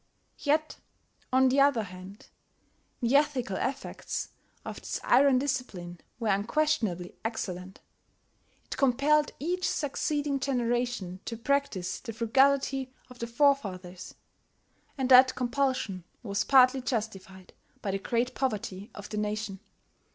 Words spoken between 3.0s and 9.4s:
the ethical effects of this iron discipline were unquestionably excellent. It compelled